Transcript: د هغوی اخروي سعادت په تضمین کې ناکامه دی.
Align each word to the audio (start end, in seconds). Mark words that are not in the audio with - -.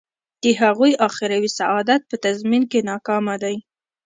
د 0.43 0.45
هغوی 0.61 0.91
اخروي 1.07 1.49
سعادت 1.57 2.01
په 2.09 2.15
تضمین 2.25 2.63
کې 2.71 2.79
ناکامه 2.89 3.35
دی. 3.43 3.55